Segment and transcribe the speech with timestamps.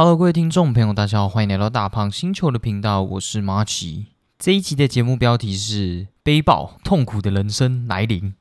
[0.00, 4.12] Hello，各位听众朋友，大家好，欢迎来到大胖星球的频道，我是马奇。
[4.38, 8.32] 这一集的节目标题是“悲爆痛苦的人生来临”。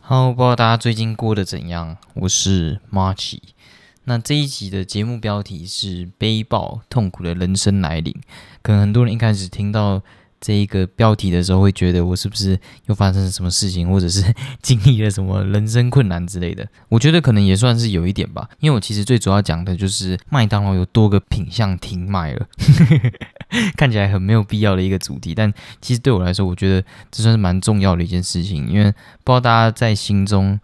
[0.00, 1.98] 好不知道大家最近过得怎样？
[2.14, 3.54] 我是马奇。
[4.10, 8.12] 那这一集的节目标题是“悲爆痛苦的人生来临”。
[8.60, 10.02] 可能很多人一开始听到
[10.40, 16.66] 这一个标题的时候，会觉得我是不是又发生了什么事情，或者是 经历了什么人生困难之类的？
[16.88, 22.48] 我觉得可能也算是有一点吧，因为我其实最主要讲的就是麦当劳有多个品相停卖了，
[23.78, 28.90] 看起来很没有必要的一个主题，但其实对我来说，我觉得这算是蛮重要的一件事情，因为
[29.22, 30.58] 不知道大家在心中。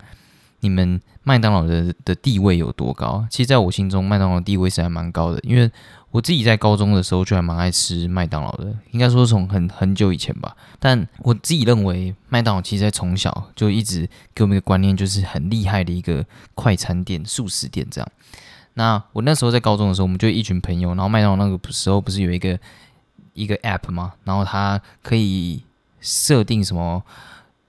[0.67, 3.25] 你们麦当劳的的地位有多高？
[3.31, 5.71] 其实，在我心中，麦当劳地位是还蛮高的，因为
[6.11, 10.57] 我自己在高中的时候就还蛮爱吃麦当劳的，应该说从很很久以前吧。
[10.81, 18.09] 但我自己认为，麦当劳其实在从小就一直给我们一个观念，就是很厉害的一个快餐店、素食店这样。
[18.75, 22.59] 那我那时候在高中的时候，我们就一群朋友，然后麦当劳那个时候不是有一个
[23.35, 24.15] 一个 App 吗？
[24.25, 25.63] 然后它可以
[26.01, 27.05] 设定什么？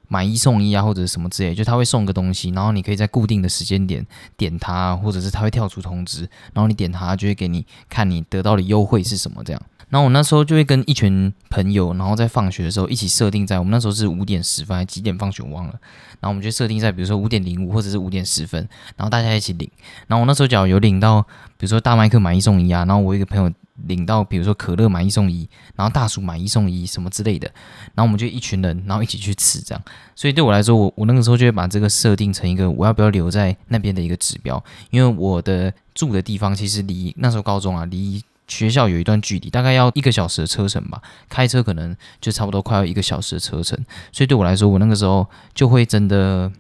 [0.08, 4.06] 买一送一啊，或者什么之类，就他会送个东西，然后你可以在固定的时间点
[4.36, 6.22] 点它，或者是他会跳出通知，
[6.54, 9.62] 然后你点它就会给你看你得到的优惠是什么这样。
[9.90, 15.72] 然后我那时候就会跟一群朋友，然后在放学的时候一起设定在我们那时候是五点十分还几点放学我忘了，
[16.20, 19.70] 然后我们就设定在比如说五点零五或者是五点十分，然后大家一起领。
[20.08, 21.22] 然后我那时候只要有领到，
[21.58, 23.52] 比如说大麦克买一送一啊，然后我一个朋友。
[23.86, 27.48] 领到比如说可乐买一送一，然后大薯买一送一什么之类的，
[27.94, 29.84] 然后我们就一群人，然后一起去吃这样。
[30.16, 43.78] 所以对我来说，我我那个时候就会把这个设定成一个我要不要留在那边的一个指标，因为我的住的地方其实离那时候高中啊离学校有一段距离，大概要一个小时的车程吧，开车可能就差不多快要一个小时的车程。
[44.12, 46.52] 所以对我来说，我那个时候就会真的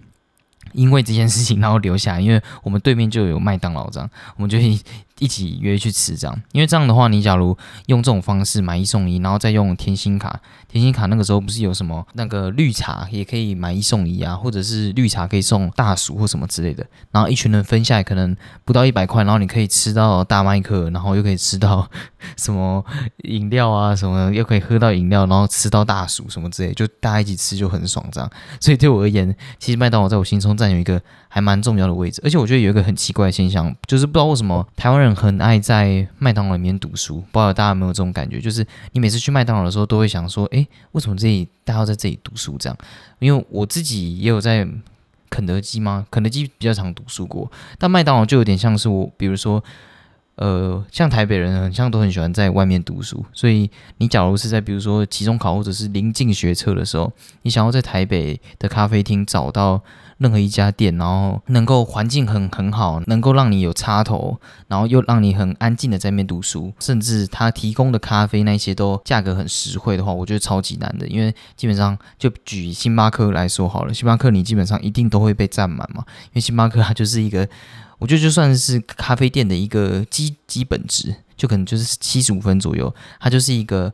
[0.73, 4.60] 因为这件事情然后留下，因为我们对面就有麦当劳这样，我们就。
[5.20, 7.58] 一起约去吃这样，因为这样的话，你假如
[7.88, 21.89] 用这种方式买一送一，然后再用甜心卡，甜心卡那个时候不是有什么那个绿茶也可以买一送一啊，或者是绿茶可以送大薯或什么之类的，然后一群人分下来可能不到一百块，然后你可以吃到大麦克，然后又可以吃到
[22.36, 22.86] 什么
[23.23, 28.30] 饮料啊什么，又可以喝到饮料，然后吃到大薯什么之类，就大家一起吃就很爽这样。
[28.60, 35.07] 所以对我而言，其实麦当劳在我心中占有一个还蛮重要的位置，而且我觉得有一个很奇怪的现象，就是不知道为什么台湾人。
[35.16, 38.40] 很爱在麦当劳里面读书，不知道大家有没有这种感觉？
[38.40, 42.78] 就是你每次去麦当劳的时候，都会想说：“诶，为什么这里大家要在这里读书？”这样，
[43.20, 44.68] 因为我自己也有在
[45.30, 46.06] 肯德基吗？
[46.10, 49.64] 肯德基比较常读书过，但麦当劳就有点像是我，比如说，
[50.36, 59.84] 呃，像台北人，很像都很喜欢在外面读书，所以你假如是在比如说期中考或者是临近学测的时候，你想要在台北的咖啡厅找到。
[60.17, 71.08] 任何一家店，然后能够环境很很好，能够让你有插头，然后又让你很安静的在那边读书，甚至他提供的咖啡那些都价格很实惠的话，我觉得超级难的。
[71.08, 77.48] 因为基本上就举星巴克来说好了，星巴克你基本上一定都会被占满嘛，因为星巴克它就是一个，
[78.00, 83.94] 我觉得就算是咖啡店的一个基基本值，就可能就是七十五分左右，它就是一个。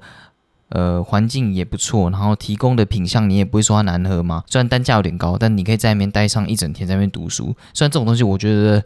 [0.73, 4.43] 呃，环境也不错，然后提供的品相你也不会说它难喝嘛。
[4.47, 7.55] 虽然单价有点高，但你可以在那边待上一整天，在那边读书。
[7.75, 8.83] 虽然这种东西我觉得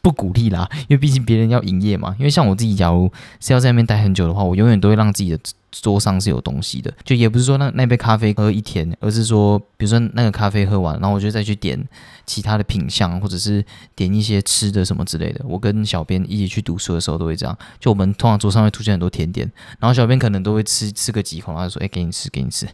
[0.00, 2.16] 不鼓励啦，因为毕竟别人要营业嘛。
[2.18, 5.38] 因为像我自己，假如是要在那边待很久的话，我永远都会让自己的。
[5.70, 11.80] 桌上是有东西的，就也不是说那那杯咖啡喝一天，而是说，比如说那个咖啡喝完，然后我就再去点
[12.26, 13.64] 其他的品相，或者是
[13.94, 15.44] 点一些吃的什么之类的。
[15.44, 22.66] 我跟小编一起去读书的时候都会这样，就我们通常桌上会出现很多甜点，然后小编可能都会吃吃个几口，然后说：“哎，给你吃，给你吃。”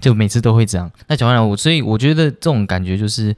[0.00, 0.90] 就每次都会这样。
[1.08, 3.34] 那讲完了，我所以我觉得这种感觉就是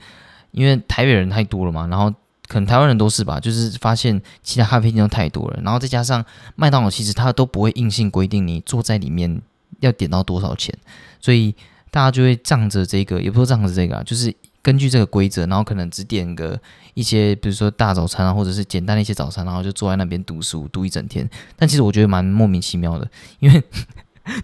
[0.50, 2.12] 因为台北人太多了嘛，然后。
[2.50, 6.24] 可能台湾人都是吧，就是发现其他咖啡店都太多了，然后再加上
[6.56, 9.40] 麦当劳其实它都不会硬性规定你坐在里面
[9.78, 10.76] 要点到多少钱，
[11.20, 11.54] 所以
[11.92, 16.60] 大家就会仗着这个，也不说仗着这个啊，就是根据这个规则，然后可能只点个
[16.94, 21.30] 一些，比如说大早餐啊，或者是简单的一些早餐，然后就坐在那边读书读一整天。
[21.56, 23.08] 但其实我觉得蛮莫名其妙的，
[23.38, 23.62] 因为。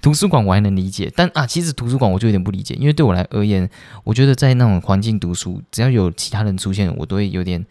[0.02, 3.68] 图书馆我还能理解，但啊，其实图书馆我就有点不理解，因为对我来而言，
[4.02, 7.64] 我觉得在那种环境读书，只要有其他人出现，我都会有点，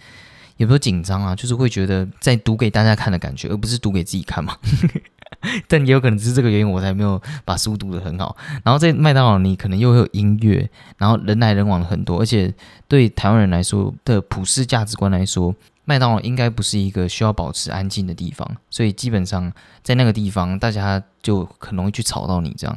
[0.58, 4.58] 也不说紧张啊，就是会觉得在读给大家看的感觉，而不是读给自己看嘛。
[5.68, 8.36] 但也有可能是这个原因，我才没有把书读得很好。
[8.64, 12.54] 然后在麦当劳，你可能又会有音乐，然后人来人往的很多，而且
[12.88, 15.56] 对台湾人来说的普世价值观来说。
[15.88, 19.54] 麦当劳应该不是一个需要保持安静的地方，所以基本上
[19.84, 22.76] 在那个地方，大家就很容易去吵到你这样。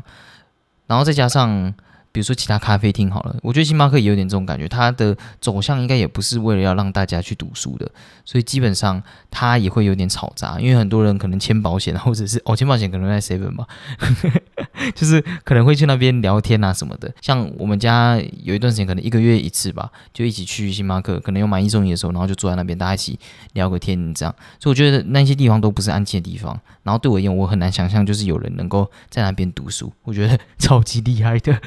[0.87, 1.73] 然后再加上，
[2.19, 7.89] 比如说其他咖啡厅好了，我觉得星巴克也有点这种感觉，它的走向应该也不是为了要让大家去读书的，
[8.25, 9.01] 所以基本上
[9.31, 13.65] 它也会有点吵杂，因为很多人可能签保险， 或者是哦签保险可能在 seven 吧。
[14.97, 23.17] 就是可能会去那边聊天啊什么的，像我们家有一段时间，可能一个月一次吧，就一起去星巴克，可能有买一送一的时候，然后就坐在那边，大家一起
[23.53, 24.35] 聊个天这样。
[24.59, 26.59] 所以我觉得那些地方都不是安静的地方。
[26.83, 31.61] 然后对我而言，我很难想象就是有人能够在那边读书，我觉得 超级厉害的。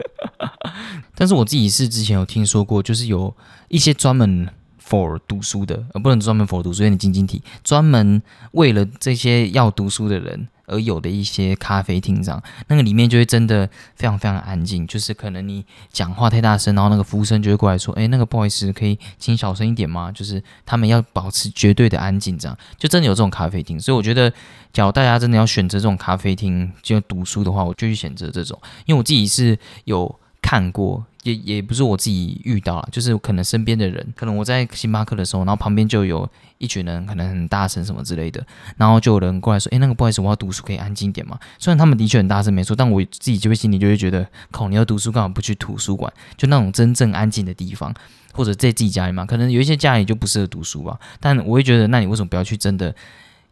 [1.15, 3.35] 但是我自己是之前有听说过，就是有
[3.69, 4.47] 一些专门
[4.83, 8.21] for 读书的，呃，不能专门 for 读书，有点晶晶体，专门
[8.51, 10.47] 为了这些要读书的人。
[10.67, 13.67] 而有的一些咖啡厅这样，那个里面就会真的
[13.97, 23.77] 非常非常安静，就是可能你讲话太大声，然后那个服务生就会过来说：“哎，那个不好意思，可以请小声一点吗？”就是他们要保持绝对的安静，这样就真的有这种咖啡厅。
[23.77, 24.31] 所以我觉得，
[24.71, 30.17] 假如大家真的要选择这种咖啡厅就读书的话，我就去选择这种，因为我自己是有
[30.51, 31.05] 看过。
[31.23, 36.27] 也也不是我自己遇到了，就是可能身边的人，可能我在星巴克的时候，然后旁边就有
[36.57, 38.43] 一群人，可能很大声什么之类的，
[38.75, 46.11] 然后就有人过来说：“哎，那个不好意思，我要读书，可以安静点吗？”虽然他们的确很大声，没错，但我自己就会心里就会觉得，靠，你要读书干嘛不去图书馆？
[46.35, 47.93] 就那种真正安静的地方，
[48.33, 50.99] 或者在自己家里嘛，可能有一些家里就不适合读书吧。
[51.19, 52.95] 但我会觉得，那你为什么不要去真的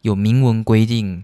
[0.02, 1.22] 有明文规定？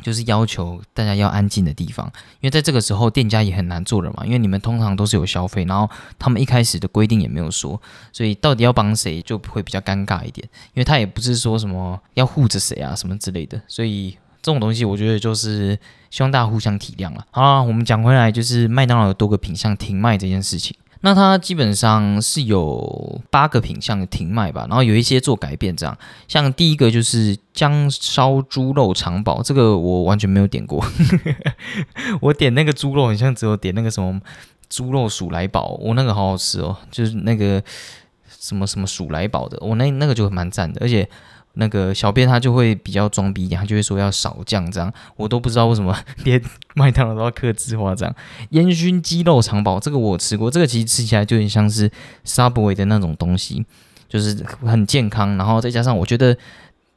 [0.00, 2.06] 就是要求大家要安静的地方，
[2.40, 7.80] 因为在这个时候店家也很难做了嘛，因为你们通常都是有消费，然后他们一开始的规定也没有说，
[8.12, 15.78] 所以到底要帮谁就会比较尴尬一点，因为他也不是说什么要护着谁啊什么之类的，所以这种东西我觉得就是
[16.10, 17.24] 希望大家互相体谅了。
[17.30, 20.76] 好了，我们讲回来就是麦当劳有多个品相停卖这件事情。
[21.02, 25.96] 那它基本上是有八个品相停卖吧，然后有一些做改变，这样
[26.26, 30.84] 像第一个就是姜烧猪肉肠堡，这个我完全没有点过，
[32.22, 34.20] 我点那个猪肉，好像只有点那个什么
[34.68, 37.62] 猪肉鼠来宝，我那个好好吃哦，就是那个
[38.26, 41.08] 什么什么鼠来宝的，我那那个就蛮赞的，而且。
[41.54, 46.42] 那个小编他就会比较装逼一点，他就会说要少酱这样，我都不知道为什么 连
[46.74, 48.14] 麦当劳都要刻字化这样。
[48.50, 51.90] 烟熏鸡肉肠堡这个我吃过，这个其实吃起来就有点像是
[52.24, 53.64] Subway 的那种东西，
[54.08, 56.36] 就是很健康，然后再加上我觉得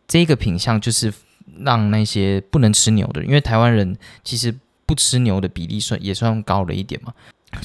[0.08, 1.14] 这个品相就是
[1.60, 4.56] 让那些不能吃牛的，因为台湾人其实
[4.86, 7.14] 不吃牛的比例算也算高了一点嘛。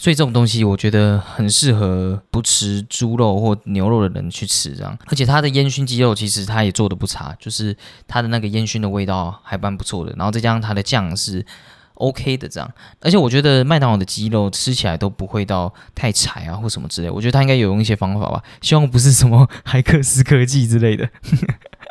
[0.00, 4.98] 所以这种东西我觉得很适合不吃猪肉或牛肉的人去吃，这样。
[5.08, 7.76] 而且它的烟熏鸡肉其实它也做的不差，就是
[8.08, 10.14] 它的那个烟熏的味道还蛮不错的。
[10.16, 11.44] 然后再加上它的酱是
[11.96, 12.72] OK 的，这样。
[13.02, 17.10] 而且我觉得麦当劳的鸡肉吃起来都不会到太柴啊或什么之类。
[17.10, 21.10] 我觉得它应该有用一些方法吧，希望不是什么海克斯科技之类的。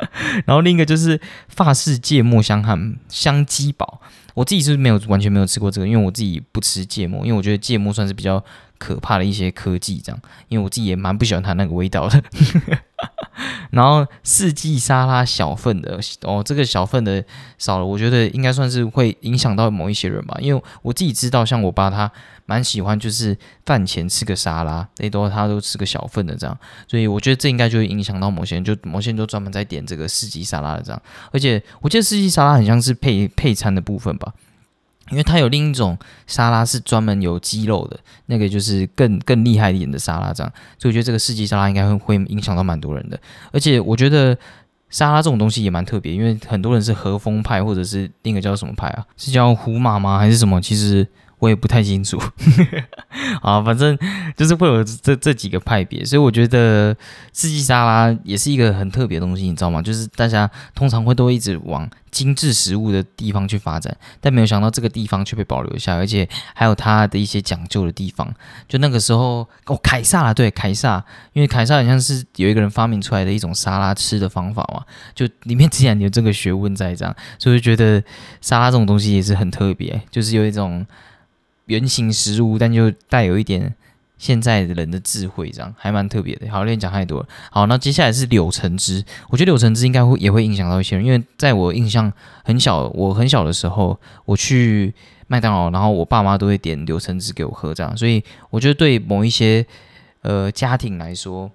[0.46, 4.00] 然后另一个就是法式芥末香汉香鸡堡。
[4.34, 8.42] 我自己是没有完全没有吃过这个，因为我自己不吃芥末，因为我觉得芥末算是比较
[8.78, 12.22] 可怕的一些科技这样，因为我自己也蛮不喜欢它那个味道的。
[13.72, 17.24] 然后四季沙拉小份的哦，这个小份的
[17.58, 22.10] 少了，我觉得应该算是会影响到某一些人吧，因为我自己知道，像我爸他
[22.46, 26.58] 蛮喜欢，就是饭前吃个沙拉，最多他都吃个小份的这样，
[26.88, 31.02] 所以我觉得这应该就会影响到某些人，就某些人都专门在点这个四季沙拉的这样，
[31.32, 34.32] 而且我记得四季沙拉很像是配配餐的部分吧。
[35.10, 43.20] 因为它有另一种沙拉是专门有鸡肉的，那个就是更更厉害一点的沙拉，这样，所以我觉得这个世纪沙拉应该会会影响到蛮多人的。
[43.52, 44.36] 而且我觉得
[44.88, 49.04] 沙拉这种东西也蛮特别，因为很多人是和风派，或者是另一个叫什么派啊？
[49.16, 50.18] 是叫胡马吗？
[50.18, 50.60] 还是什么？
[50.60, 51.06] 其实。
[51.40, 52.20] 我也不太清楚，
[53.42, 53.98] 啊，反正
[54.36, 56.94] 就是会有这这几个派别，所以我觉得
[57.32, 59.80] 四季沙拉也是一个很特别的东西，你知道吗？
[59.80, 68.30] 就是大家通常会都一直往精致食物的地方去发展，但没有想到这个地方却被保留下，而且还有它的一些讲究的地方。
[68.68, 78.02] 就那个时候，哦，凯撒，对，凯撒，因为凯撒好像是有一个人发明出来的一种沙拉吃的方法嘛，就里面既然有这个学问在这样，所以觉得
[78.42, 80.86] 沙拉这种东西也是很特别，就是有一种。
[81.70, 83.72] 圆形食物，但就带有一点
[84.18, 86.50] 现在的人的智慧，这样还蛮特别的。
[86.50, 87.28] 好，有点讲太多了。
[87.52, 89.04] 好，那接下来是柳橙汁。
[89.28, 92.12] 我觉得柳橙汁应该会也会影响到一些人，因为在我印象
[92.44, 94.92] 很小，我很小的时候，我去
[95.28, 97.96] 麦当劳，然后我爸妈都会点柳橙汁给我喝，这样。
[97.96, 99.64] 所以我觉得对某一些
[100.22, 101.48] 呃家庭来说，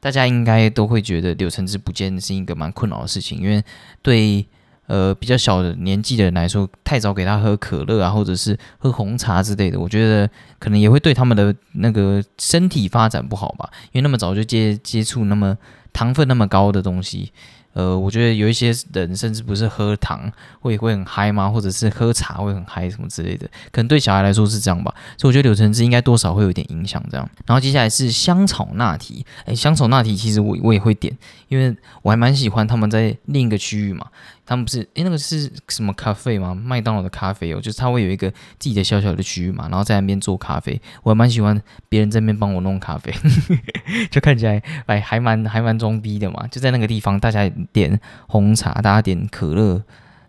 [0.00, 3.62] 大家应该都会觉得柳橙汁不见是一个蛮困扰的事情，因为
[4.02, 4.44] 对。
[4.90, 10.28] 呃，比较小的年纪的人来说，太早给他喝可乐啊，或者是喝红茶之类的，我觉得
[10.58, 13.70] 可能也会对他们的那个身体发展不好吧。
[13.92, 15.56] 因为那么早就接接触那么
[15.92, 17.32] 糖分那么高的东西。
[17.72, 20.28] 呃，我觉得有一些人甚至不是喝糖
[20.58, 21.48] 会会很嗨吗？
[21.48, 24.92] 或者是喝茶会很嗨什么之类的，可能对小孩来说是这样吧。
[25.16, 27.30] 所以我觉得柳橙汁应该多少会有点影响这样。
[27.46, 31.16] 然后接下来是香草拿铁，诶，香草拿铁其实我我也会点，
[31.46, 34.04] 因为我还蛮喜欢他们在另一个区域嘛。
[34.50, 36.52] 他们不是诶，那个是什么咖啡吗？
[36.52, 38.28] 麦当劳的咖啡哦，就是他会有一个
[38.58, 40.82] 自己的小小的区域嘛，然后在那边做咖啡。
[41.04, 43.14] 我还蛮喜欢别人在那边帮我弄咖啡，
[44.10, 46.48] 就看起来哎还蛮还蛮装逼的嘛。
[46.48, 49.84] 就在那个地方，大家点红茶，大家点可乐，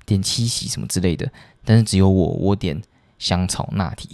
[0.05, 1.27] 点七喜什么之类的，
[1.65, 2.79] 但是只有我我点
[3.17, 4.07] 香草拿铁，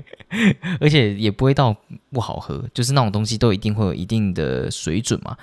[0.80, 1.76] 而且也不会到
[2.10, 5.36] 不好喝，就是那种东西都一定会有一定的水准嘛，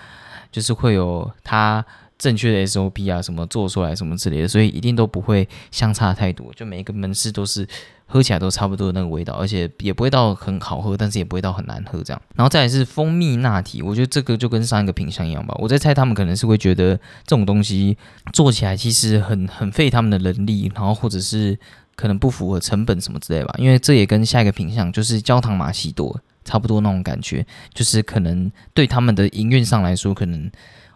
[0.52, 1.86] 就是会有它。
[2.22, 6.54] 正确的 SOP 啊，什么做出来什么之类的，所以一定都不会相差太多。
[6.56, 7.68] 就每一个门市都是
[8.06, 12.22] 喝起来都差不多的那个味道，而且也不会到很好喝，但是也不会到很难喝这样。
[12.36, 15.56] 然后再是蜂蜜拿铁，我觉得这个就跟上一个品相一样吧。
[15.58, 17.98] 我在猜他们可能是会觉得这种东西
[18.32, 21.58] 做起来其实很很费他们的人力，然后或者是
[21.96, 23.56] 可能不符合成本什么之类吧。
[23.58, 30.52] 因为这也跟下一个品相就是焦糖玛奇朵差不多那种感觉，就是可能对他们的营运上来说，可能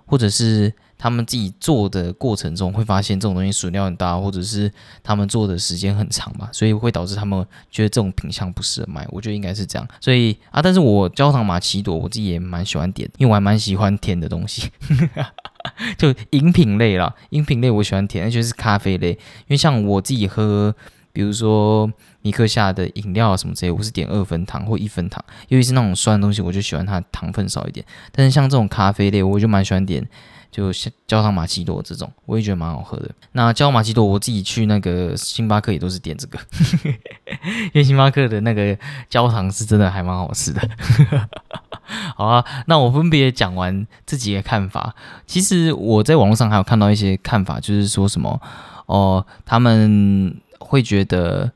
[0.06, 0.72] 或者是。
[0.98, 4.72] 他们自己做的过程中会发现这种东西损料很大，或者是
[5.04, 9.06] 他们做的时间很长吧，所以会导致他们觉得这种品相不适合卖。
[9.10, 9.88] 我觉得应该是这样。
[10.00, 14.70] 所以啊，但是我焦糖玛奇朵我自己也蛮喜欢点，因为我还蛮喜欢甜的东西，
[15.98, 19.12] 就饮品类啦，饮品类我喜欢甜，而且是咖啡类。
[19.12, 19.18] 因
[19.50, 20.74] 为像我自己喝，
[21.12, 27.86] 比如说米克夏的饮料啊什么之类，我是点二分糖或一分糖，尤其是那种酸的东西，我就喜欢它糖分少一点。
[28.12, 30.08] 但是像这种咖啡类，我就蛮喜欢点。
[30.52, 33.10] 就像焦糖玛奇朵这种，我也觉得蛮好喝的。
[33.34, 36.40] 那焦糖玛奇朵，我自己去那个星巴克也都是点这个，
[36.86, 38.78] 因为星巴克的那个
[39.10, 40.62] 焦糖是真的还蛮好吃的。
[42.16, 44.96] 好啊，那我分别讲完自己的看法。
[45.28, 48.42] 其实我在网络上还有看到一些看法，就是说什么
[48.88, 51.52] 哦，他们会觉得。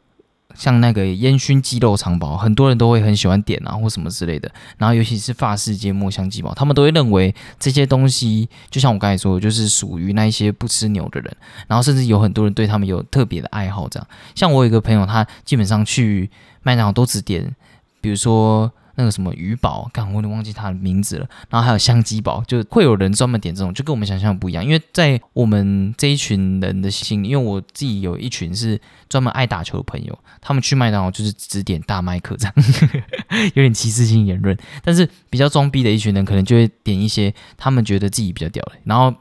[0.59, 4.51] 像那个烟熏鸡肉肠堡，很多人都会很喜欢点啊，或什么之类的。
[4.77, 11.37] 然后尤其是法式芥末香鸡堡，他们都会认为这些东西，就像我刚才说，的，就是属于那一些不吃牛的人。
[11.67, 14.07] 然后甚至有很多人对他们有特别的爱好，这样。
[14.35, 16.29] 像我有一个朋友，他基本上去
[16.61, 17.55] 麦当劳都只点，
[18.01, 18.69] 比如说。
[18.99, 21.29] 那个什么鱼堡，刚我都忘记它的名字了。
[21.49, 24.63] 然后还有香鸡堡，就会有人专门点这种，就跟我们想象不一样。
[24.63, 28.77] 因为在我们这一群人的心，因为我自己有一群是
[29.07, 32.53] 专门爱打球的朋友，他们去麦当劳就是只点大麦克这样，
[33.55, 34.57] 有点歧视性言论。
[34.83, 39.15] 但是比较装逼的一群人，可能就会点一些他们觉得自己比较屌的，然后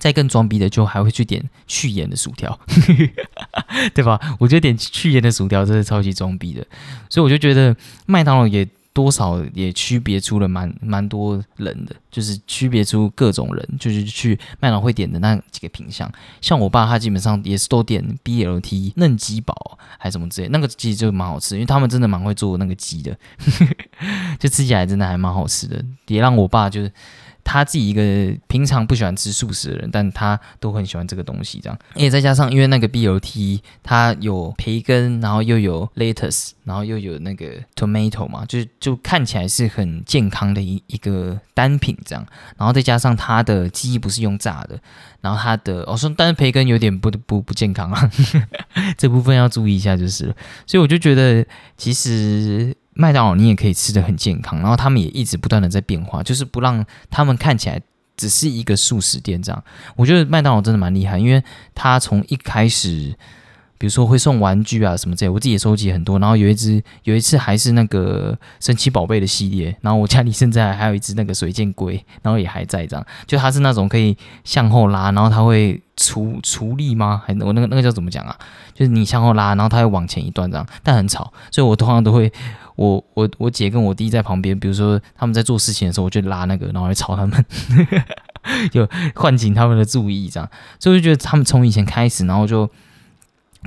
[0.00, 2.58] 再更装逼的，就还会去点去盐的薯条，
[3.94, 4.18] 对吧？
[4.40, 6.66] 我觉得点去盐的薯条真的超级装逼的，
[7.08, 7.76] 所以我就觉得
[8.06, 8.68] 麦当劳也。
[8.92, 16.10] 多少也区别出了蛮蛮多人的，就是区别出各种人，就是去麦当会点的那几个品相。
[16.40, 23.16] 像我爸他基本上也是都点 BLT 嫩鸡堡还是什么之类，那个鸡就蛮好吃，因为他们真的蛮会做那个鸡的，
[24.38, 26.92] 就吃起来真的还蛮好吃的，也让我爸就是。
[27.44, 31.78] 他自己一个平常不喜欢吃素食的人，但他都很喜欢这个东西，这样。
[31.94, 42.26] 而且再加上，因为那个 BLT 它有培根，然后又有 lettuce，然后又有那个 tomato 嘛，就就看起来是很健康的一一个单品这样。
[42.56, 44.78] 然后再加上它的鸡不是用炸的，
[45.20, 48.10] 然后它的我说，但是培根有点不不不健康啊，
[48.96, 50.34] 这部分要注意一下就是。
[50.66, 51.44] 所以我就觉得
[51.76, 52.76] 其实。
[52.94, 57.80] 麦当劳你也可以吃的很健康，然后他们也一直不断的在变化，就是不让他们看起来
[58.16, 59.64] 只是一个素食店这样。
[59.96, 61.42] 我觉得麦当劳真的蛮厉害，因为
[61.74, 63.16] 他从一开始，
[63.78, 66.18] 比如说会送玩具啊什么这，我自己也收集很多。
[66.18, 73.06] 然后有一只有一次还是那个神奇宝贝的系列，然后我家里现在还有一只那个水箭龟，然后也还在这样。
[73.26, 77.22] 就它是那种可以向后拉，然后它会除除力吗？
[77.26, 78.36] 还我那个那个叫怎么讲啊？
[78.74, 82.30] 就是你向后拉，然后它会往前一段这样，但很吵，所以我通常都会。
[82.76, 87.44] 我我我姐跟我弟在旁边，比如说他们在做事情的时候，我就拉那个，然后来吵他们，
[88.72, 90.48] 就唤醒他们的注意，这样。
[90.78, 92.68] 所以我就觉得他们从以前开始，然后就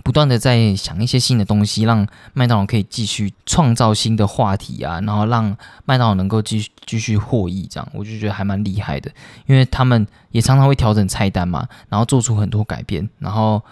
[0.03, 9.09] 不断的在想一些新的东西，让麦当劳可以继续创造新的话题啊，然后让麦当劳能够继续继续获益，这样我就觉得还蛮厉害的，
[9.45, 13.63] 因为他们也常常会调整菜单嘛，然后做出很多改变，然后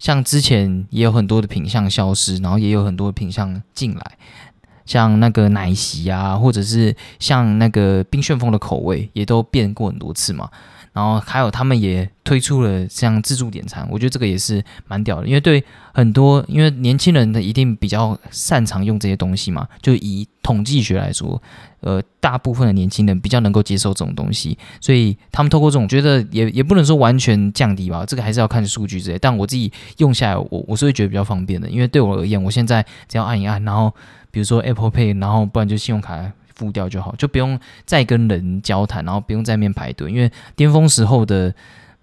[0.00, 4.18] 像之前也有很多的品相消失，然后也有很多品相进来。
[4.88, 10.48] 像那个奶昔啊，或者是像那个冰旋风的口味，也都变过很多次嘛。
[10.94, 21.40] 然后还有他们也推出了像自助点餐，我觉得这个也是蛮屌的，因为对很多因为年轻人的一定比较擅长用这些东西嘛，就以统计学来说，
[21.82, 33.94] 呃，大部分的年轻人比较能够接受这种东西，所以他们透过这种觉得也也不能说完全降低吧，这个还是要看数据之类，但我自己用下来，我我是会觉得比较方便的，因为对我而言，我现在只要按一按，然后
[34.38, 36.32] 比如说 Apple Pay，然后不然就信用卡。
[36.54, 40.10] 付掉就好，就不用再跟人交谈，然后不用在面排队。
[40.10, 41.54] 因为巅峰时候的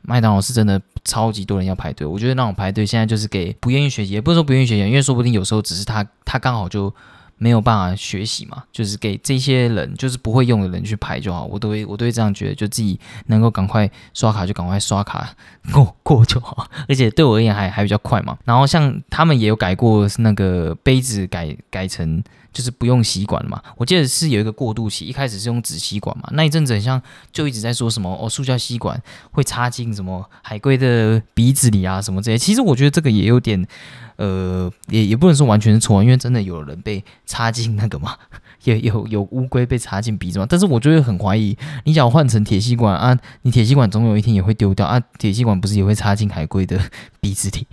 [0.02, 6.94] 麦当劳是真的超级多人要排队，我觉得那种排队现在就是给不愿意学习，也不是说不愿意学习，因为说不定有时候只是他他刚好就
[7.38, 11.46] 没有办法学习嘛，就是给这些人就是不会用的人去排就好。
[11.46, 15.30] 我都会我都会这样觉得，就自己能够赶快刷卡就赶快刷卡
[15.72, 18.38] 过过就好，而且对我而言还还比较快嘛。
[18.46, 22.24] 然后像他们也有改过那个杯子改改成。
[22.56, 27.00] 就是不用吸管嘛，我记得是有一个过渡期，一开始是用纸吸管嘛，那一阵子很像
[27.34, 28.98] 就一直在说什么哦，塑胶吸管
[29.32, 33.68] 会插进什么海龟的鼻子里啊什么这些，其实我觉得这个也有点，
[34.16, 38.16] 呃，也也不能说完全是错，因为真的有人被插进那个嘛，
[38.64, 46.80] 也有有乌龟被插进鼻子嘛，但是我就会很怀疑，你想换成铁吸管啊，你铁吸管总有一天也会丢掉啊，铁吸管不是也会插进海龟的
[47.20, 47.68] 鼻子里？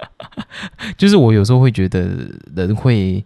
[0.98, 3.24] 就是我有时候会觉得人会。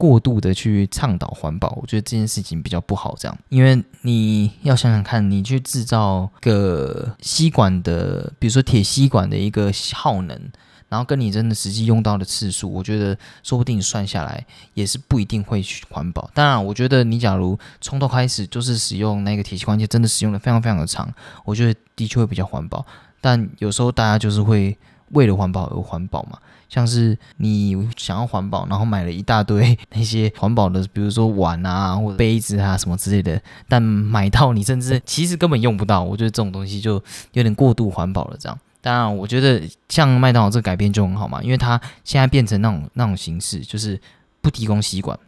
[0.00, 3.14] 过度的去倡导环保，我觉得这件事情比较不好。
[3.18, 10.40] 这样，因为你要想想看，你去制造个吸管的，比如说铁吸管的一个耗能，
[10.88, 14.42] 然后跟你真的实际用到的次数，我觉得说不定算下来
[14.72, 16.30] 也是不一定会去环保。
[16.32, 21.12] 当然，我觉得你假如从头开始就是使用那个铁吸管，就真的使用的非常非常的长，
[21.44, 22.86] 我觉得的确会比较环保。
[23.20, 24.74] 但有时候大家就是会
[25.10, 26.38] 为了环保而环保嘛。
[26.70, 36.02] 像是你想要环保，然后买了一大堆那些环保的，比如说碗啊或者杯子啊什么之类的，但买到你甚至其实根本用不到。
[36.02, 36.94] 我觉得这种东西就
[37.32, 38.36] 有点过度环保了。
[38.38, 44.00] 这样，当然我觉得像麦当劳这改变就很好嘛，因为它现在变成那种那种形式，就是
[44.40, 45.18] 不提供吸管，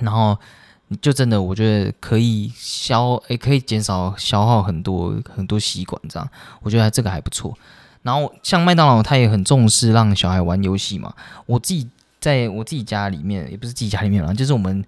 [0.00, 0.36] 然后
[1.00, 6.02] 就真的我觉得可以消，也可以减少消耗很多很多吸管。
[6.08, 6.28] 这样，
[6.62, 7.56] 我觉得这个还不错。
[8.04, 11.12] 然后像麦当劳，他也很重视让小孩玩游戏嘛。
[11.46, 14.84] 我自己在我自己家里面，也不是自己家里面啦，就是我们。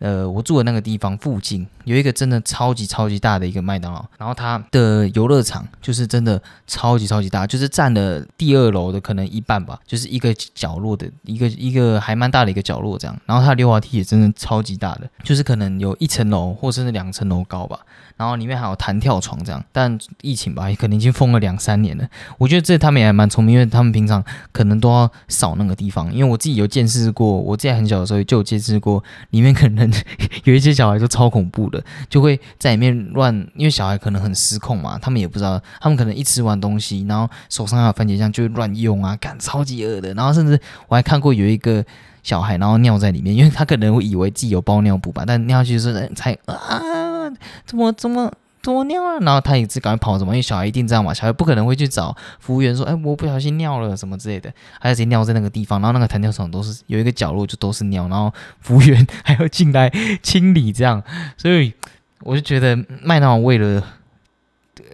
[0.00, 13.14] 呃，我住的那个地方附近有一个真的超级超级大的一个麦当劳，然后它的游乐场就是真的超级超级大，就是占了第二楼的可能一半吧，就是一个角落的一个一个还蛮大的一个角落这样。
[13.26, 17.78] 然后它的溜滑梯也真的超级大的，就是可能有一层楼或甚至两层楼高吧。
[18.16, 22.08] 然后里面还有弹跳床这样，但疫情吧，可能已经封了两三年了。
[22.38, 26.12] 我觉得这他们也还蛮聪明，因为他们平常可能都要扫那个地方。
[26.12, 29.90] 因为我自己有见识过，我自己很小的时候就有见识过，里面可能。
[30.44, 40.12] 有一些小孩就超恐怖的，就会在里面乱，因为小孩可能很失控嘛，他们也不知道，他们可能一吃完东西，然后手上还有番茄酱就会乱用啊，干超级饿的。
[40.14, 41.84] 然后甚至我还看过有一个
[42.22, 47.30] 小孩，然后尿在里面，因为他可能会以为自己有包尿布吧，但尿下去是才啊，
[47.66, 48.32] 怎么怎么。
[48.64, 49.18] 多尿啊！
[49.22, 50.30] 然后他也是赶快跑什么？
[50.32, 59.90] 因为小孩一定这样嘛，小孩不可能会去找服务员说：“哎，我不小心尿了什么之类的。”他直接尿在那个地方，然后那个弹跳床都是有一个角落就都是尿，然后服务员还要进来
[60.22, 61.02] 清理这样。
[61.36, 61.72] 所以
[62.20, 63.82] 我就觉得麦当劳为了。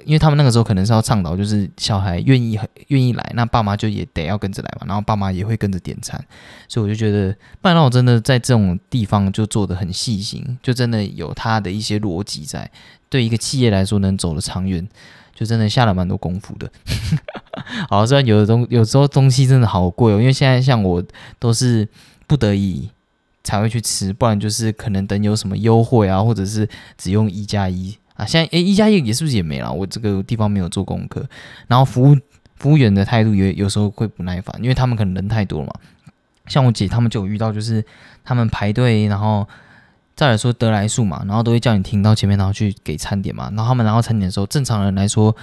[0.09, 6.19] 因为他们那个时候可能是要倡导，就是小孩愿意愿意来，那爸妈就也得要跟着来嘛，然后爸妈也会跟着点餐，
[6.67, 7.29] 所以我就觉得
[7.61, 12.71] 麦当劳真的在这种地方就做的很细心，就真的有他的一些逻辑在，
[13.11, 14.89] 对一个企业来说能走得长远，
[15.35, 16.73] 就真的下了蛮多功夫的。
[17.91, 21.05] 好，虽然有的东有时候东西真的好贵哦，因为现在像我
[21.39, 21.87] 都是
[22.27, 22.89] 不得已
[23.45, 26.67] 才会去吃，不然就是可能等有什么优惠啊，或者是
[26.97, 27.95] 只用一加一。
[28.19, 29.73] 啊，现在诶，一加一也是不是也没了？
[29.73, 31.25] 我这个地方没有做功课，
[31.67, 32.15] 然后服务
[32.57, 35.73] 服务员的态度有有时候会不耐烦，因为他们可能人太多了嘛。
[36.47, 37.83] 像我姐他们就有遇到，就是
[38.25, 39.49] 他们排队，然后
[40.15, 43.45] 再来说得来速嘛，然后都会叫你停到前面，然后去给餐点嘛。
[43.55, 45.35] 然后他们拿到餐点的时候，正常人来说。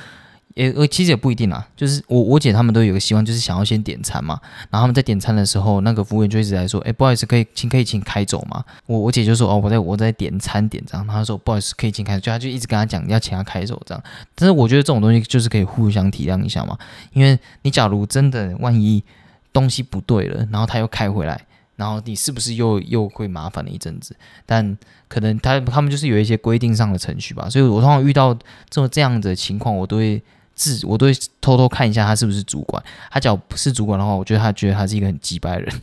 [0.55, 4.39] 也呃，其实也不一定啦，就是我我姐他们都有个习惯，就是想要先点餐嘛。
[4.69, 14.01] 然后他们在点餐的时候，那个服务员就一直在说：“哎，不好意思，可以请可以请开走吗？”我我姐就说：“哦，我在我在点餐点这样。”他说：“不好意思，可以请开走。”就他就一直跟他讲要请他开走这样。
[14.33, 16.77] 但是我觉得这种东西就是可以互相体谅一下嘛，
[17.11, 19.03] 因为你假如真的万一
[19.51, 24.15] 东西不对了，然后他又开回来，然后你是不是又又会麻烦了一阵子？
[24.45, 24.77] 但
[25.09, 28.39] 可能他他们就是有一些规定上的程序吧，所以我通常遇到这
[28.69, 30.23] 种这样的情况，我都会。
[30.55, 35.81] 自我都会偷偷看一下他是不是主管，他只要不是主管的话，我觉得他觉得他是一个很鸡掰人，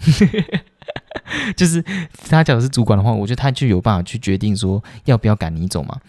[1.55, 1.85] 就是
[2.31, 6.01] 他假如是主管的话，我觉得他就有办法去决定说要不要赶你走嘛。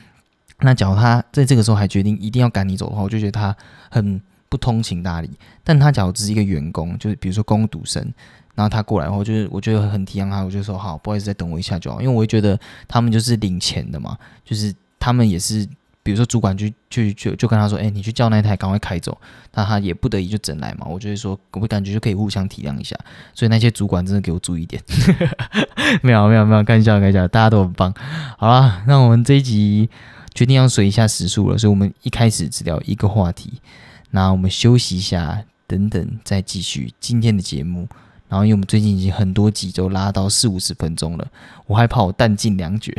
[0.61, 3.53] 那假如他在这个时候还决定一定要赶你走的话，我就觉得他
[3.91, 5.29] 很不通情达理。
[5.63, 8.01] 但他假如只是一个员工，就是比如说工读生，
[8.55, 15.67] 然后他过来后，就是我觉得很体谅他，我就说好，不好意思，再等我一下就好，因为我会觉得他们就是领钱的嘛，就是他们也是。
[16.03, 19.17] 比如说主管就就就就跟他说，哎，你去叫那台赶快开走，
[19.53, 20.85] 那他也不得已就整来嘛。
[20.85, 22.93] 我就会说，我感觉就可以互相体谅一下。
[23.33, 24.83] 所以那些主管真的给我注意点。
[26.03, 27.93] 没有没有没有，开玩笑开玩笑，大家都很棒。
[28.37, 29.89] 好了，那我们这一集
[30.33, 33.61] 决定要随一下时速了，所以我们一开始只聊一个话题，
[34.11, 37.87] 那我们休息一下，等等再继续今天的节目。
[38.27, 41.27] 然后因为我们最近已经很多集都拉到四五十分钟了，
[41.67, 42.91] 我害怕我弹尽粮绝。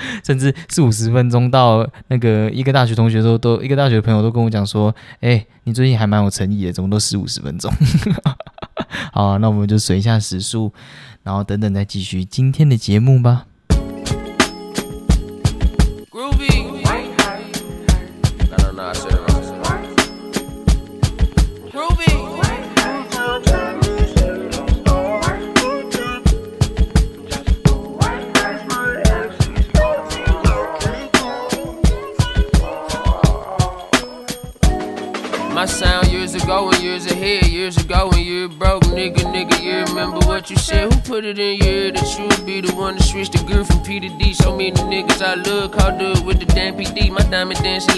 [0.24, 7.72] 甚至四五十分钟到那个一个大学同学都都一个大学朋友都跟我讲说，哎，你最近还蛮有诚意的，怎么都四五十分钟？
[9.12, 10.72] 好，那我们就随一下时速，
[11.22, 13.46] 然后等等再继续今天的节目吧。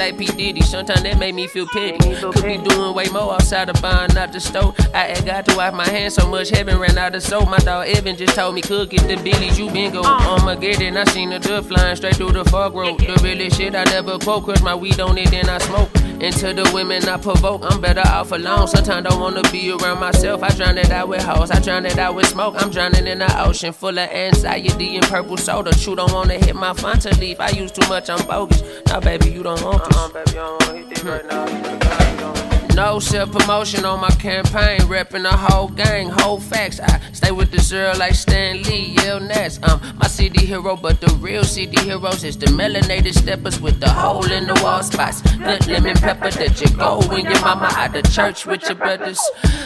[0.00, 0.62] Like P Diddy.
[0.62, 1.98] Sometimes that make me feel petty.
[1.98, 4.74] Could be doing way more outside of buying out the store.
[4.94, 7.48] I ain't got to wipe my hands so much, heaven ran out of soap.
[7.50, 10.02] My dog Evan just told me cook it the Billies, you been go.
[10.60, 12.98] Get it, I seen the dove flying straight through the fog road.
[12.98, 15.90] The really shit I never quote, cause my weed on it, then I smoke.
[16.22, 18.68] And to the women I provoke, I'm better off alone.
[18.68, 20.42] Sometimes don't wanna be around myself.
[20.42, 22.54] I drown it out with hoes, I drown it out with smoke.
[22.58, 25.72] I'm drowning in an ocean full of anxiety and purple soda.
[25.72, 27.40] True, don't wanna hit my Fanta leaf.
[27.40, 28.62] I use too much, I'm bogus.
[28.86, 29.96] Now, baby, you don't want this.
[29.96, 31.79] Uh-uh, baby, I don't wanna hit this right now.
[32.74, 36.80] No self promotion on my campaign, repping the whole gang, whole facts.
[36.80, 39.58] I stay with the zero like Stan Lee, Yale Ness.
[39.62, 43.88] Um, my city hero, but the real city heroes is the melanated steppers with the
[43.88, 45.20] hole in the wall spots.
[45.36, 49.20] Good lemon pepper that you go when your mama out of church with your brothers.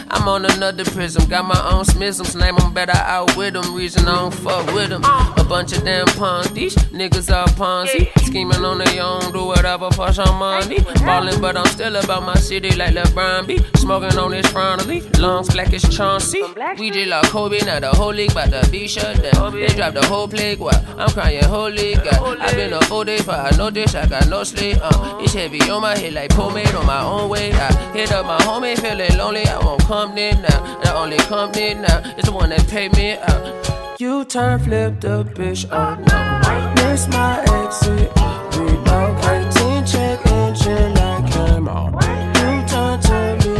[0.09, 3.73] I'm on another prism, got my own smisms, name them better out with them.
[3.75, 5.03] Reason I don't fuck with them.
[5.03, 8.09] A bunch of damn pawns, these niggas are Ponzi.
[8.25, 10.79] Scheming on their own, do whatever for some money.
[10.99, 13.59] Ballin', but I'm still about my city like LeBron B.
[13.75, 16.41] Smoking on this front leaf, lungs black as Chauncey.
[16.79, 19.53] We just like Kobe, now the whole league about to be shut down.
[19.53, 22.39] They drop the whole plague while I'm crying, holy God.
[22.39, 24.77] I've been up four day, but I know this, I got no sleep.
[24.81, 27.51] Uh, it's heavy on my head like pomade on my own way.
[27.53, 29.45] I hit up my homie, feeling lonely.
[29.45, 30.79] I won't come in now.
[30.81, 33.99] The only company now is the one that paid me out.
[33.99, 36.75] You turn flip the bitch, no.
[36.75, 38.44] Miss my exit.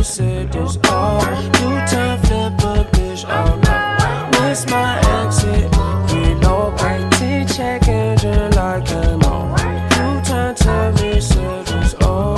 [0.05, 1.19] said this all.
[1.19, 4.29] You time flip a bitch oh, all night.
[4.39, 5.65] Miss my exit.
[6.13, 12.35] Reload, break to check engine like a mom you turn to me said this all.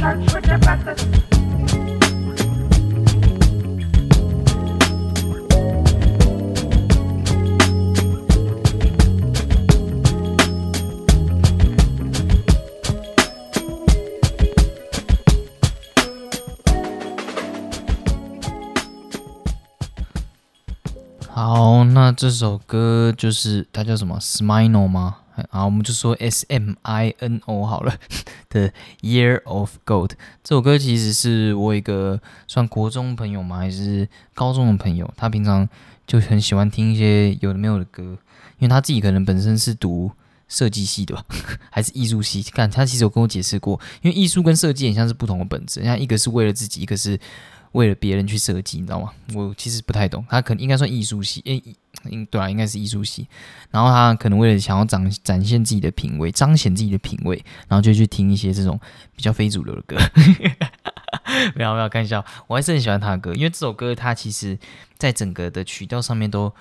[0.00, 1.29] Church with your pastors.
[22.20, 25.20] 这首歌就是它叫什么？Smino 吗？
[25.48, 27.96] 好，我们就说 S M I N O 好了
[28.50, 30.10] 的 Year of Gold。
[30.44, 33.56] 这首歌其实是我一个算国中朋友吗？
[33.56, 35.10] 还是高中的朋友？
[35.16, 35.66] 他平常
[36.06, 38.18] 就很喜欢听一些有的没有的歌，因
[38.60, 40.10] 为他自己可能本身是读
[40.46, 41.24] 设计系的吧，
[41.72, 42.42] 还是艺术系？
[42.42, 47.18] 看他其实有跟我解释过，因为艺术跟设计很像是不同的本质，像一个是为了自己，一个是。
[47.72, 49.12] 为了别人去设计，你知道吗？
[49.34, 51.62] 我其实不太懂，他可能应该算艺术系，诶，
[52.08, 53.28] 应对啊，应该是艺术系。
[53.70, 57.36] 然后他可能为了想要展展现自己的品味，彰显自己的品味，
[57.68, 58.78] 然后就去听一些这种
[59.14, 59.96] 比较非主流的歌。
[61.54, 64.58] 没有没有，开玩笑，我还是很喜欢他的歌，因为这首歌它其实
[64.98, 66.52] 在整个的曲调上面都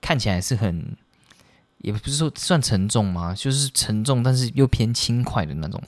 [0.00, 0.96] 看起来是很，
[1.78, 5.82] 也不是说算沉重嘛，就是沉重，但是又偏轻快的那种。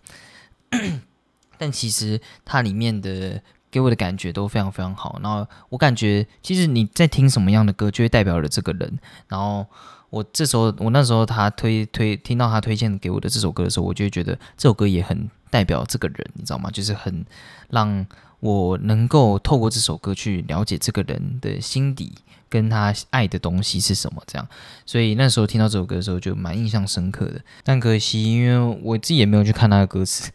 [1.57, 3.41] 但其实它里面的。
[3.77, 8.99] 给我的感觉都非常非常好，然后我感觉其实你在听什么样的歌，就会代表了这个人。
[9.29, 9.67] 然后
[10.09, 16.71] 我这时候，我那时候他推推听到他推荐给我的这首歌的时候，我就会觉得这首歌也很代表这个人，你知道吗？
[16.71, 17.23] 就是很
[17.69, 18.07] 让
[18.41, 22.13] 我能够透过这首歌去了解这个人的心底，
[22.49, 24.49] 跟他爱的东西是什么，这样。
[24.85, 27.41] 所以那时候听到这首歌的时候，就蛮印象深刻的。
[27.65, 30.31] 但可惜，因为我自己也没有去看他的歌词，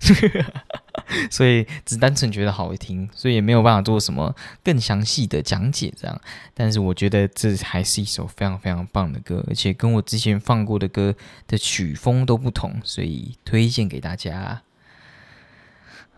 [1.30, 6.22] 所以只单纯觉得好听，所以也没有办法做什么更详细的讲解，这样。
[6.54, 11.16] 但是我觉得这还是一首非常非常棒的歌，而且跟我之前放过的歌
[11.48, 14.62] 的曲风都不同，所以推荐给大家。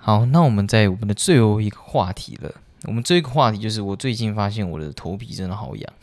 [0.06, 2.52] 好，那我们在我们的最后一个话题了。
[2.84, 5.94] 我们最后一个话题就是我最近发现我的头皮真的好痒，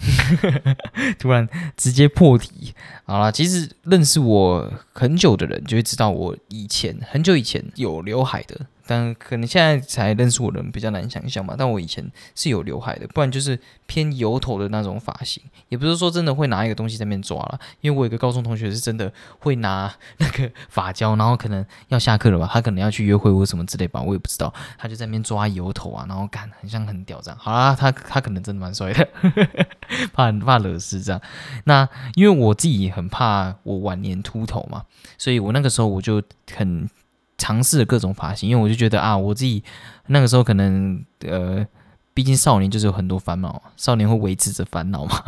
[1.21, 2.73] 突然直接破题。
[3.05, 8.59] 好啦，其实认识我很久的人就会知道，我以前很久以前有刘海的。
[8.87, 29.09] 但可能现在才认识我的人比较难想象嘛，但我以前是有刘海的，不然就是偏油头的那种发型，也不是说真的会拿一个东西在那边抓了，因为我有个高中同学是真的会拿那个发胶，然后可能要下课了吧，他可能要去约会或什么之类吧，我也不知道，他就在那边抓油头啊，然后干很像很屌这样，好啦，他他可能真的蛮帅的，
[30.13, 31.21] 怕怕惹事这样，
[31.65, 34.85] 那因为我自己很怕我晚年秃头嘛，
[35.19, 36.23] 所以我那个时候我就
[36.55, 36.89] 很。
[37.41, 39.65] 尝试了各种发型，因为我就觉得啊，我自己
[40.09, 41.67] 那个时候可能呃，
[42.13, 45.25] 毕竟少年就是有很多烦恼，少年会维持着烦恼嘛。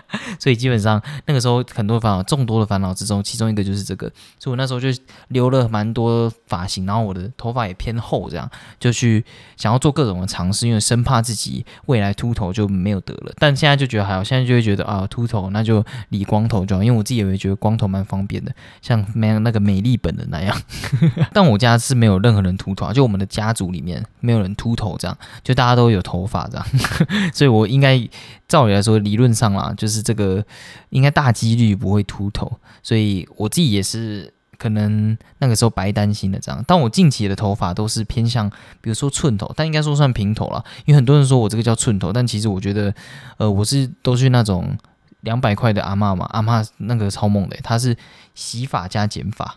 [0.38, 4.10] 所以基本上那个时候很多烦恼，众多的烦恼之中，其中一个就是这个。
[4.38, 4.88] 所以我那时候就
[5.28, 8.50] 留了蛮多发型，然后我的头发也偏厚，这样
[8.80, 9.24] 就去
[9.56, 13.32] 想要做各种的尝试，因为生怕自己未来秃头就没有得了。
[13.38, 20.56] 但现在就觉得还好，现在就会觉得啊，秃头那就理光头就好，因为我自己也会觉得光头蛮方便的，像没那个美丽本人那样。
[21.32, 26.66] 但我家是没有任何人秃头，就我们的家族里面没有人秃头，这样就大家都有头发这样，
[27.32, 28.08] 所以我应该。
[28.48, 30.44] 照理来说，理论上啦，就是这个
[30.90, 36.64] 应该大几率不会秃头，所以我自己也是可能那个时候白担心的这样。
[36.68, 38.48] 但我近期的头发都是偏向，
[38.80, 42.94] 比如说寸头，但应该说算平头了，因为很多人说我这个叫寸头，但其实我觉得，
[43.38, 44.78] 呃，我是都是那种
[45.22, 47.96] 两百块的阿妈嘛，阿妈那个超猛的，他是
[48.36, 49.56] 洗发加剪发，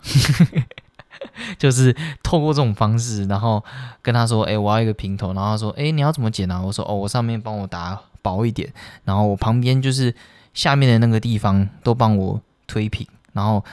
[1.59, 3.63] 就是透过这种方式，然后
[4.01, 6.59] 跟他说，哎，我要一个平头，然后他说，哎，你要怎么剪啊？
[6.59, 8.01] 我说，哦，我上面帮我打。
[8.25, 8.67] 薄一点，
[9.03, 10.13] 然后我旁边就是
[10.55, 13.63] 下面的那个地方都帮我推平，然后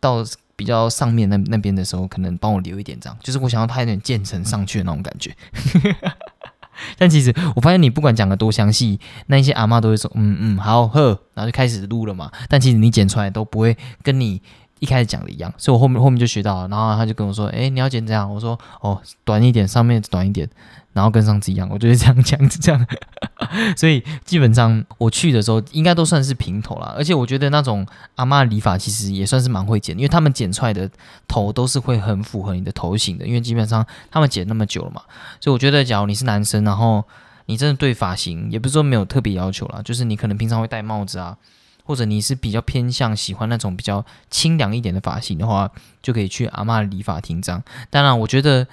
[0.00, 0.24] 到
[0.56, 5.36] 比较上面那那边的时候，可能帮我留一点这样，就是我想要它有点渐层上去的那种感觉。
[6.96, 12.30] 但其实我发现你不管讲的多详细，那一些阿妈都会说嗯嗯好呵，然后就开始录了嘛。
[12.48, 14.40] 但其实你剪出来都不会跟你
[14.80, 16.68] 一开始讲的一样，所以我后面后面就学到了。
[16.68, 18.32] 然后他就跟我说，哎，你要剪这样？
[18.32, 20.48] 我说哦，短一点，上面短一点。
[20.94, 22.86] 然后跟上次一样，我就是这样讲， 这样，
[23.76, 26.92] 所以基本上我去的时候应该都算是平头啦。
[26.96, 27.86] 而且我觉得那种
[28.16, 30.90] 阿妈理发其实也算是蛮会剪，因为他们剪出来的
[31.28, 35.02] 头都是会很符合你的头型的，因为基本上他们剪那么久了嘛。
[35.40, 37.04] 所以我觉得，假如你是男生，然后
[37.46, 41.36] 你真的对发型也不是说没有特别要求啦，就是你可能平常会戴帽子啊，
[41.88, 45.70] 或者你是比较偏向喜欢那种比较清凉一点的发型的话，
[46.02, 47.62] 就可以去阿妈理发厅这样。
[47.88, 48.66] 当然，我觉得。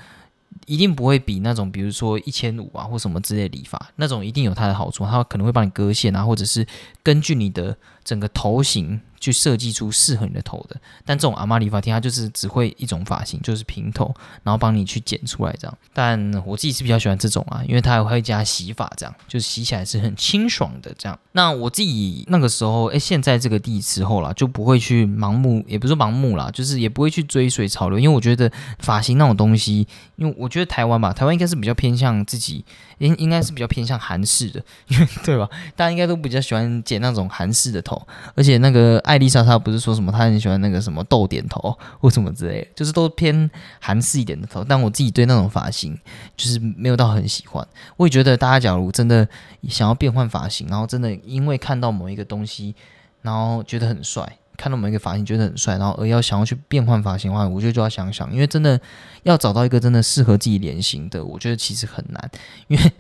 [0.67, 6.65] 一定不会比那种，比如说一千五啊或什么之类理发，那种一定有它的好处，它可能会帮你割线啊，或者是
[7.04, 9.01] 根据你的整个头型。
[9.17, 14.13] 去设计出适合你的头的，但这种阿妈理发厅它就是只会一种发型，就是平头，
[14.43, 15.75] 然后帮你去剪出来这样。
[15.93, 21.17] 但我自己是比较喜欢这种啊，因为它还会加洗发，这样就是洗起来是很清爽的这样。
[21.31, 29.87] 那我自己那个时候，哎，现在这个地时候啦，就不会去盲目，也不是盲目啦，就是也不会去追随潮流，因为我觉得发型那种东西，
[30.17, 32.63] 因为我觉得台湾吧，台湾应该是比较偏向自己，
[32.99, 35.49] 应应该是比较偏向韩式的，因为对吧？
[35.75, 37.94] 大家应该都比较喜欢剪那种韩式的头，
[38.34, 38.95] 而且那个。
[39.05, 44.63] 艾丽莎她不是说什么，她很喜欢那个什么豆点头或什么之类，就是都偏韩式一点的头。
[44.63, 45.95] 但我自己对那种发型
[46.36, 47.65] 就是没有到很喜欢。
[47.97, 49.27] 我也觉得大家假如真的
[49.69, 52.73] 想要变换发型，然后真的因为看到某一个东西，
[53.21, 54.38] 然后觉得很帅。
[54.55, 58.79] 看到某一个发型觉得很帅，然后而要想要去变换发型的话，我觉得就要想想，因为真的
[59.23, 62.31] 要找到一个真的适合自己脸型的，我觉得其实很难。
[62.67, 62.91] 因为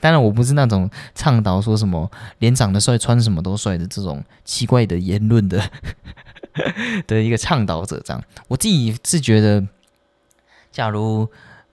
[0.00, 5.70] 当然我不是那种倡导说什么脸长得帅穿什么都帅的这种奇怪的言论的
[7.06, 9.66] 的一个倡导者，这样我自己是觉得，
[10.72, 11.28] 假如。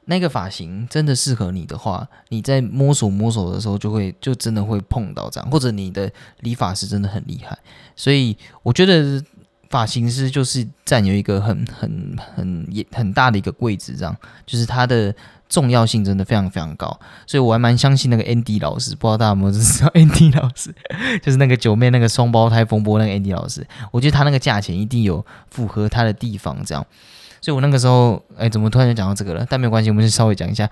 [0.06, 7.58] 那个发型真的适合你的话，你在摸索摸索的时候，就会就真的会碰到这样，或者你的理发师真的很厉害，
[7.96, 9.24] 所以我觉得
[9.70, 15.16] 发型师就是占有一个很很很也很大的一个位置，这样就是他的
[15.52, 18.96] 重要性真的非常非常高，所以我还蛮相信那个 Andy 老师。
[18.96, 20.74] 不知道大家有没有知道 Andy 老师，
[21.22, 23.68] 就是那个九妹那个双胞胎风波那个 Andy 老师。
[23.92, 26.84] 我觉得他那个价钱一定有符合他的地方，这样。
[27.42, 29.46] 所以我那个时候，哎，怎么突然就讲到这个了？
[29.50, 30.66] 但没有关系，我们就稍微讲一下。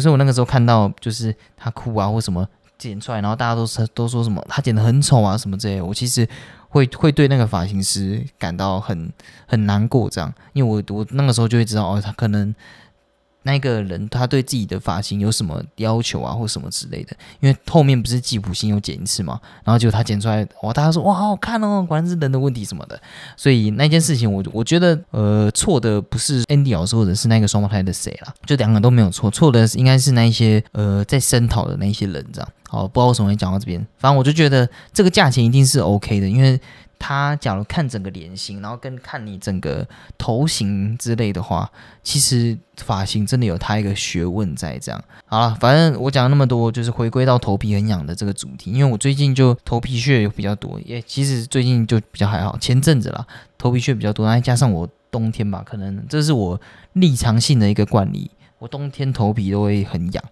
[0.00, 2.46] 所以我那个时候看到，就是他哭啊或什么
[2.78, 5.82] 剪出来，然后大家都是都说什么他剪得很丑啊什么之类。
[5.82, 6.28] 我其实
[6.68, 9.12] 会会对那个发型师感到很
[9.48, 12.54] 很难过，这样，因为我我那个时候就会知道，哦，他可能。
[13.42, 17.16] 那个人他对自己的发型有什么要求啊，或什么之类的？
[17.40, 23.00] 因为后面不是吉普星有剪一次嘛，然后结果他剪出来，哇，大家说哇好好看哦，果然是人的问题什么的。
[23.36, 32.48] 所以那件事情，我我觉得呃错的不是 Andy 老师或者是那个双胞胎的谁啦，就两个都没有错，错的应该是那一些呃在声讨的那一些人这样。
[32.68, 36.60] 好，不知道为什么会讲到这边，反正我就觉得这个价钱一定是 OK 的，因为。
[37.00, 39.84] 他假如看整个脸型，然后跟看你整个
[40.18, 41.68] 头型之类的话，
[42.04, 44.78] 其实发型真的有他一个学问在。
[44.78, 48.70] 这样好了，反正我讲了那么多，就是回归到头皮很痒的这个主题。
[48.70, 52.56] 因为我最近就头皮屑比较多，也其实最近就比较还好。
[52.58, 56.60] 前阵子啦，头皮屑比较多，再加上我冬天吧，可能这是我
[56.92, 58.30] 立常性的一个惯例。
[58.60, 60.22] 我冬天头皮都会很痒，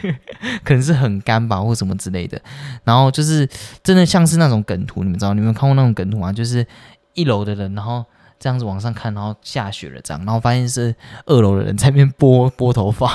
[0.64, 2.40] 可能是很干吧，或什么之类的。
[2.82, 3.46] 然后就是
[3.82, 5.34] 真的像是那种梗图，你们知道？
[5.34, 6.32] 你们看过那种梗图吗？
[6.32, 6.66] 就是
[7.12, 8.02] 一楼的人，然后
[8.40, 10.94] 这样子往上看，然后下雪了这样，然后发现是
[11.26, 13.14] 二楼的人在那边拨 拨头发。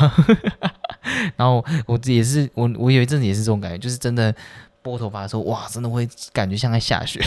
[1.36, 4.34] 然后我也是，我我有一阵子也是这种感觉，就是真的
[4.84, 7.20] 拨头发的时候，哇，真的会感觉像在下雪。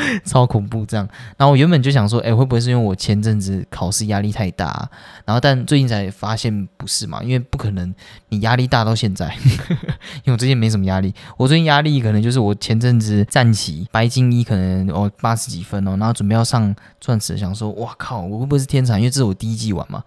[0.24, 1.08] 超恐怖，这样。
[1.36, 4.88] 然后我原本就想说，哎，会不会是因为我前阵子考试压力太大？
[5.24, 7.94] 然后但最近才发现不是嘛，因为不可能
[8.28, 9.34] 你压力大到现在。
[10.24, 18.98] 因为我最近没什么压力，我最近压力可能就是我前阵子战旗白金一可能哦八十几分哦，然后准备要上钻石，想说哇靠，我会不会是天才？
[18.98, 20.02] 因为这是我第一季玩嘛。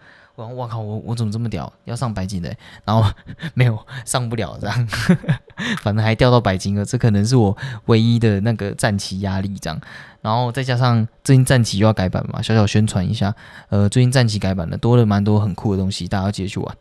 [0.47, 1.71] 我我靠，我我怎么这么屌？
[1.86, 2.54] 要上白金的，
[2.86, 3.10] 然后
[3.54, 4.88] 没有上不了，这样，
[5.82, 6.86] 反正还掉到白金了。
[6.86, 9.80] 这可能是我唯一的那个战旗压力，这样。
[10.21, 13.34] 然后再加上最近战旗又要改版嘛，小小宣传一下。
[13.69, 16.78] 呃，最近战旗改版了，多了蛮多很酷的东西，大家要记得去玩。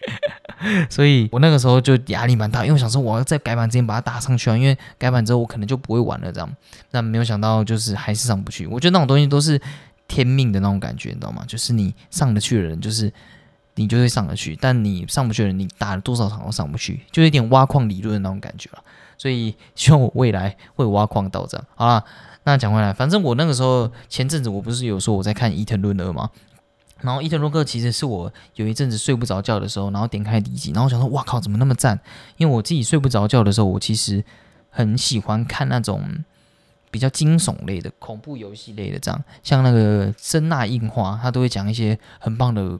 [0.90, 6.56] 所以我那个时候就压力蛮大，因为我想说我要在改版之前把它打上去啊，因为改版之后我可能就不会玩了，这样。
[6.90, 8.66] 但没有想到就是还是上不去。
[8.66, 9.58] 我觉得那种东西都是。
[10.08, 11.44] 天命的那种感觉，你知道吗？
[11.46, 13.12] 就是你上得去的人，就是
[13.74, 18.82] 你就会上得去；但你上不去的人，你打了多少场都上不去，就有点挖矿理论的那种感觉了。
[19.16, 21.66] 所以希望我未来会挖矿到这样。
[21.74, 22.02] 好了，
[22.44, 26.30] 那讲回来，反正我那个时候前阵子我不是有说我在看伊藤润二吗？
[27.00, 32.00] 然后伊藤润二其实是我有一阵子睡不着觉的时候，然后点开第一集，然后想说哇靠，怎么那么赞？
[32.38, 34.24] 因为我自己睡不着觉的时候，我其实
[34.70, 36.24] 很喜欢看那种。
[36.90, 42.78] 比较惊悚类的、恐怖游戏类的，这样像那个声纳印花，他都会讲一些很棒的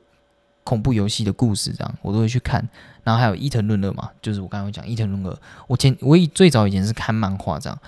[0.65, 2.69] 恐怖游戏的故事，这样我都会去看。
[3.05, 7.79] 然后还有伊藤润二嘛，就是我刚刚讲伊藤润二，我前我以最早以前是看漫画这样，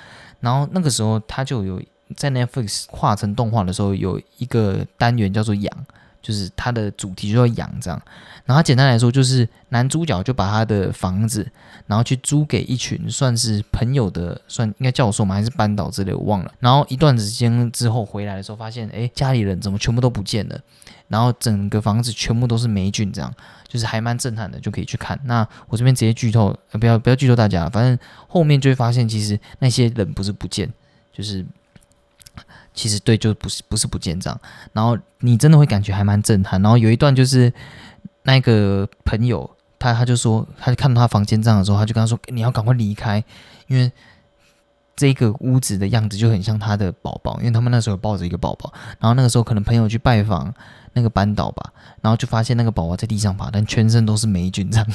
[0.40, 1.82] 然后那个时候他就有
[2.16, 5.86] 在 Netflix 画成动画的时候，有一个单元叫做养。
[6.22, 8.00] 就是它的主题就要养这样，
[8.44, 11.50] 然后简单来说就是男主角就把他的房子，
[11.86, 15.34] 然后去租给一群算是朋友的，算应该教授吗？
[15.34, 16.52] 还是班导之类，我忘了。
[16.58, 20.60] 然后一段时间之后回来的时候，发现哎，家里人怎么全部都不见了？
[21.08, 23.32] 然后整个房子全部都是霉菌，这样
[23.66, 25.18] 就是还蛮震撼的，就可以去看。
[25.24, 30.70] 那我这边直接剧透，不要不要剧透大家，反正后面就会发现其实那些人不是不见，
[31.12, 31.44] 就是。
[32.72, 34.38] 其实对，就不是不是不见账，
[34.72, 36.62] 然后你真的会感觉还蛮震撼。
[36.62, 37.52] 然后有一段就是
[38.22, 43.22] 那个朋友，他他就说，他就看到他房间这样的时候，他就跟他说：“你要赶快离开，
[43.66, 43.90] 因为
[44.94, 48.72] 这个屋子的样子就很像他的宝宝，因为他们那时候抱着一个宝宝。
[48.98, 50.54] 然后那个时候可能朋友去拜访
[50.92, 54.86] 那个班导吧，然后就发现那个宝宝在地上爬，但全身都是霉菌，这样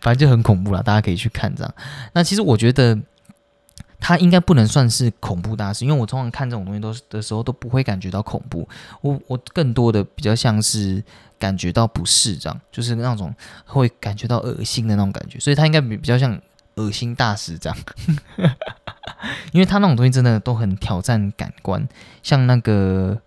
[0.00, 0.80] 反正就很恐怖了。
[0.84, 1.74] 大家可以去看这样。
[2.12, 2.98] 那其实我觉得。
[4.06, 8.68] 他应该不能算是恐怖大师，因为我通常看这种东西都的时候都不会感觉到恐怖，
[9.00, 11.02] 我我更多的比较像是
[11.38, 16.38] 感觉到不适，这样就是那种会感觉到恶心的那种感觉，所以他应该比比较像
[16.74, 17.78] 恶心大师这样，
[19.52, 21.88] 因为他那种东西真的都很挑战感官，
[22.22, 23.18] 像那个，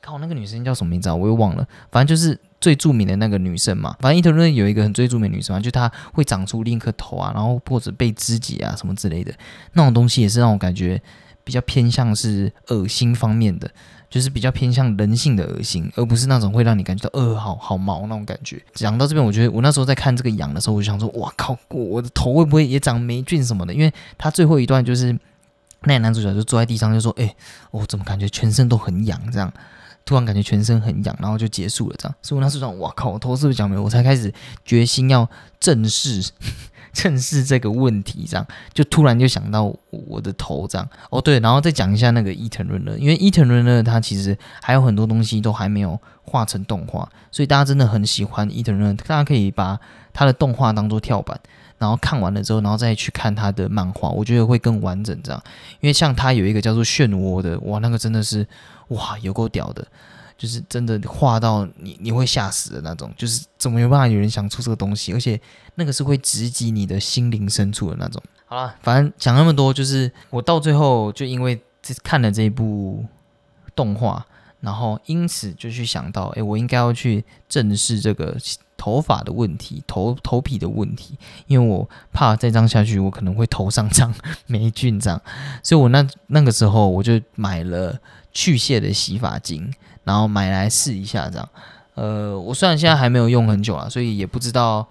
[0.00, 1.14] 看我那个女生叫什么名字啊？
[1.16, 2.38] 我又忘了，反正就是。
[2.60, 9.32] 最著名的那个女生嘛，反正伊藤润有一个很最著名女生嘛，就她会长出另一颗头啊，然后或者被肢解啊什么之类的，
[9.72, 11.00] 那种东西也是让我感觉
[11.42, 13.70] 比较偏向是恶心方面的，
[14.10, 18.62] 就是比较偏向人性的恶心，而不是那种会让你感觉到呃好好毛那种感觉。
[18.74, 23.72] 讲到这边，我觉得我那时候在看这个羊的时候，我就想说，哇靠，我的头会不会也长霉菌什么的？
[23.72, 25.18] 因为他最后一段就是
[25.84, 27.34] 那个男主角就坐在地上就说，哎，
[27.70, 29.50] 我怎么感觉全身都很痒这样。
[30.04, 32.14] 突然感觉全身很痒，然后就结束了这样。
[32.22, 33.78] 所以我那时候想，哇靠，我头是不是长霉？
[33.78, 34.32] 我才开始
[34.64, 35.28] 决心要
[35.58, 36.30] 正视
[36.92, 38.44] 正视这个问题，这样
[38.74, 40.88] 就突然就想到我的头这样。
[41.10, 49.78] 哦对，然后再讲一下那个伊藤润二，因为伊藤润二他其实还有很多东西都还没有画成动画，所以大家真的很喜欢伊藤润二，大家可以把
[50.12, 51.38] 他的动画当做跳板。
[51.78, 55.18] 然后看完了之后，然后再去看他的漫画，我觉得会更完整。
[55.22, 55.42] 这样，
[55.80, 58.46] 因为像他有一个叫做漩涡的，哇，那个真的是
[58.88, 59.82] 哇，有够屌的，
[60.36, 65.40] 就是真的画到你你会吓死的那种，就是怎么有办法有人想出这个东西，而且
[65.76, 68.22] 那个是会直击你的心灵深处的那种。
[68.44, 73.02] 好了，反正讲那么多，就是我到最后就因为这看了这一部
[73.74, 74.22] 动画，
[74.60, 78.36] 然后因此就去想到，哎，我应该要去正视这个。
[78.82, 81.14] 头发的问题，头头皮的问题，
[81.46, 84.10] 因为我怕再这样下去，我可能会头上长
[84.48, 85.20] 霉菌这样，
[85.62, 88.00] 所以我那那个时候我就买了
[88.32, 89.70] 去屑的洗发精，
[90.04, 91.46] 然后买来试一下这样。
[91.94, 94.88] 呃，我虽然现在还没有用很久啊，所以也不知道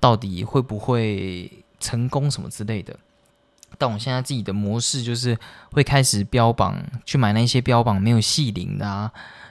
[0.00, 2.96] 到底会不会成功什么之类的。
[3.78, 5.38] 但我现在自己的模式就是
[5.72, 9.10] 会开始标榜，去买那些标榜没有细鳞的啊，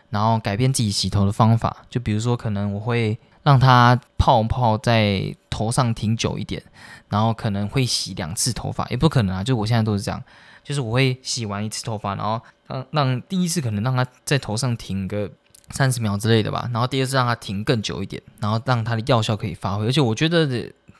[0.09, 3.17] 然后改变自己洗头的方法，就比如说可能我会。
[3.43, 6.63] 让它泡泡在头上停久一点，
[7.09, 10.23] 然后可能会洗两次头发，也不可能啊，就我现在都是这样，
[10.63, 15.29] 就是我会洗完一次头发，然后让让第一次可能让它在头上停个
[15.71, 20.47] 三十秒之类的吧，然后第二次让它停更久一点，然后让它的药效可以发挥，而且我觉得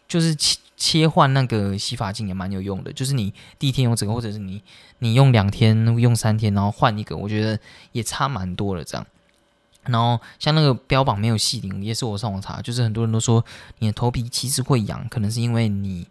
[0.06, 0.36] 就是
[0.84, 4.62] 切换那个洗发精也蛮有用的，就是你第一天用这个，或者是你
[5.00, 7.58] 你用两天用三天，然后换一个，我觉得
[7.94, 9.08] 也差蛮多了这样。
[9.86, 13.46] 然后像那个标榜没有细鳞，也是我上网查，就是很多人都说
[13.80, 16.06] 你的头皮其实会痒，可能是因为你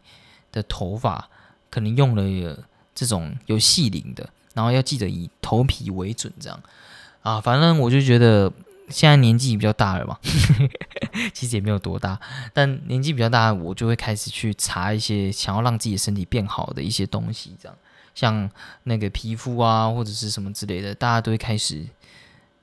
[0.51, 1.29] 的头发
[1.69, 2.59] 可能用了
[2.95, 6.59] 这种有细鳞的，然后要记得以头皮为准，这样
[7.21, 8.51] 啊，反正我就觉得
[8.93, 10.19] 现在年纪比较大了嘛，
[11.35, 12.21] 其实也没有多大，
[12.53, 17.77] 但年纪比较大，我就会开始去查一些想要让自己身体变好的一些东西，这样
[18.15, 18.51] 像
[18.85, 21.85] 那个皮肤啊或者是什么之类的，大家都会开始。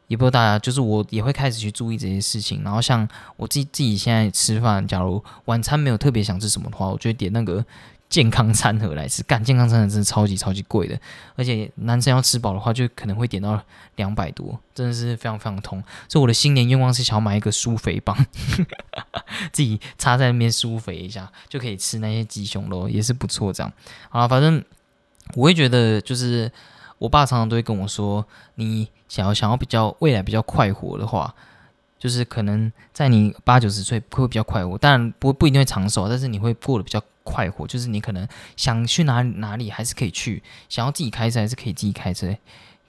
[0.08, 2.64] 也不知道大家，就是我也会开始去注意这些事情。
[2.64, 3.08] 然后像
[3.38, 7.64] 我自己自己现在吃饭，假如晚餐没有特别想吃什么的话，我就会点那个
[8.10, 9.22] 健康餐盒来吃。
[9.24, 11.00] 干健康餐盒真的超级超级贵的，
[11.36, 13.64] 而且男生要吃饱的话，就可能会点到
[13.96, 15.82] 两百多，真的是非常非常痛。
[16.08, 18.18] 所以我的新年愿望是想要买一个舒肥棒，
[19.54, 23.54] 自己插在那边舒肥一下，就可以吃那些鸡胸肉，也是不错。
[23.54, 23.72] 这样
[24.10, 24.64] 啊，反正
[25.36, 26.52] 我会觉得就是。
[27.00, 31.34] 我爸常常都会跟我说：“你想要想要比较未来比较快活的话，
[31.98, 37.68] 就是可能在你八九十岁会比较快活，当然不不一定会长寿，但是你会过得比较快活。
[37.68, 42.36] 就是你可能想去哪哪里还是可以去，想要自己开车还是可以自己开车，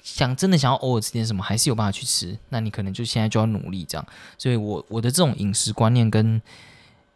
[0.03, 2.39] 想真的想要偶尔吃点什么还是有办法去吃。
[2.49, 4.07] 那你可能就现在就要努力这样。
[4.39, 6.41] 所以我我的这种饮食观念跟。”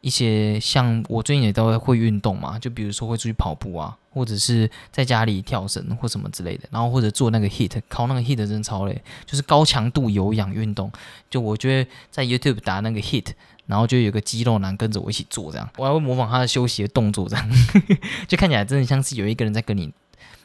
[0.04, 10.92] 一些像我最近也都会运动嘛，就比如说会出去跑步啊，或者是在家里跳绳或什么之类的，然后或者做那个 hit，靠那个 hit 真的超累，就是高强度有氧运动。
[11.30, 13.28] 就我觉得在 YouTube 打那个 hit，
[13.66, 17.50] 然后就有个肌肉男跟着我一起做这样，我还会模仿他的休息的动作这样，
[18.28, 19.92] 就看起来真的像是有一个人在跟你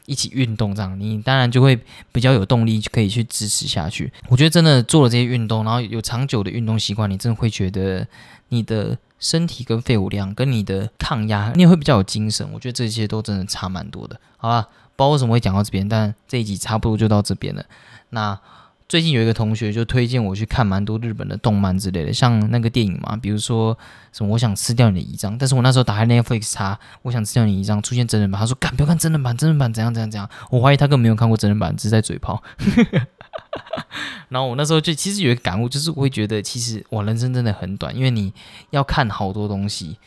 [0.06, 1.80] 一起运动这样，你当然就会
[2.12, 4.12] 比较有动力就可以去支持下去。
[4.28, 8.08] 我觉得真的做了这些运动，然后有长久的运动习惯，你真的会觉得
[8.50, 8.98] 你的。
[9.22, 12.50] 身体跟肺活量跟你的抗压，你也会比较有精神。
[12.54, 14.62] 我觉得这些都真的差蛮多的，好吧？
[14.96, 17.66] 不知道为什么会讲到这边，但这一集差不多就到这边了。
[18.12, 18.40] 那
[18.90, 23.78] 最近有一个同学就推荐我去看蛮多日本的动漫之类的，像那个电影嘛，比如说
[24.12, 32.42] 什么我想吃掉你的遗章，但是我那时候打开 Netflix 查我想吃掉你遗章，出现真人版，他说干不要看真人版，真人版怎样怎样怎样，我怀疑他根本没有看过真人版，只是在嘴炮。
[34.30, 38.34] 然后我那时候就其实有一个感悟，就是我会觉得其实我人生真的很短，因为你
[38.72, 40.00] 要看好多东西。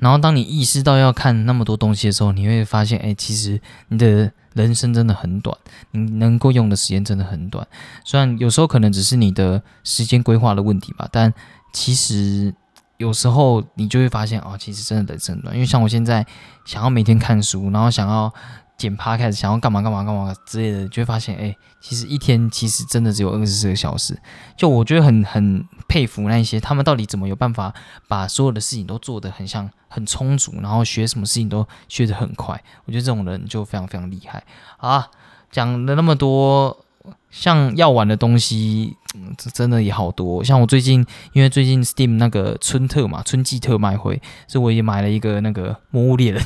[0.00, 5.56] 然后当你意识到要看那么多东西的时候，你会发现，哎，其实你的人生真的很短，
[5.90, 7.66] 你能够用的时间真的很短。
[8.04, 11.32] 虽然有时候可能只是你的时间规划的问题吧，但
[11.72, 12.54] 其实
[12.96, 15.54] 有时候你就会发现，哦，其实真的人生短。
[15.54, 16.26] 因为像我现在
[16.64, 18.32] 想要每天看书，然后想要。
[18.76, 24.18] 剪趴开始想要干嘛干嘛干嘛之类的，就会发现，哎，其实一天其实真的只有二十四个小时。
[24.56, 27.72] 就我觉得很很佩服那一些他们到底怎么有办法
[28.08, 32.62] 把所有的事情都做得很像很充足，然后学什么事情都学得很快。
[32.84, 34.44] 我觉得这种人就非常非常厉害
[34.78, 35.08] 啊！
[35.50, 36.83] 讲了那么多。
[37.30, 38.96] 像要玩的东西，
[39.36, 40.42] 这真的也好多。
[40.42, 46.42] 像我最近，因为最近 Steam 那个春特嘛，春季特卖会，所以我也买了一个那个魔物猎人。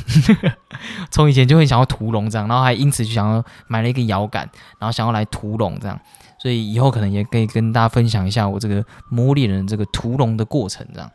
[1.10, 4.48] 从以前就会想要屠龙这样，然后还因此就想要买了一个摇杆，
[4.78, 5.98] 然后想要来屠龙这样。
[6.38, 11.10] 所以以后可能也可以跟大家分享一下我这个魔猎人这个屠龙的过程，这样。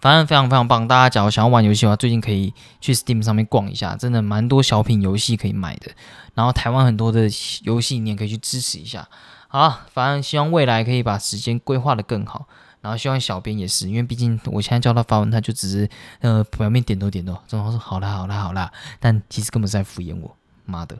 [0.00, 5.90] 反正非常非常棒，大家假如想要玩游戏的话，最近可以去 Steam 上面逛一下，真的蛮多小品游戏可以买的。
[6.34, 7.28] 然后台湾很多的
[7.62, 9.08] 游戏你也可以去支持一下。
[9.48, 12.46] 好，反正希望未来可以把时间规划的更好。
[12.80, 15.88] 然后希望小编也是，因为毕竟我现在叫他发文，他就只是
[16.20, 18.70] 呃表面点头点头，然后说好啦好啦好啦，
[19.00, 20.36] 但其实根本是在敷衍我。
[20.66, 20.96] 妈的，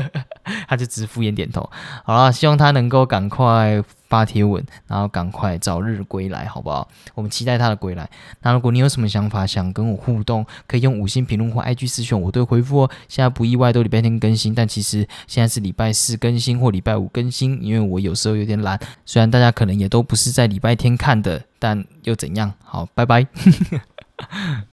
[0.68, 1.68] 他就只敷衍点头。
[2.04, 6.88] 好了，希望他能够赶快发贴文，然后赶快早日归来，好不好？
[7.14, 8.08] 我们期待他的归来。
[8.42, 12.90] 那如果你有什么想法想跟我互动，可以用五星评论或 IG 私讯，我都会回复哦。
[13.08, 18.78] 现在不意外都礼拜天更新，但其实现在是礼拜四更新或礼拜五更新，因为我有时候有点懒。
[19.04, 22.52] 虽然大家可能也都不是在礼拜天看的，但又怎样？
[22.64, 23.26] 好，拜拜。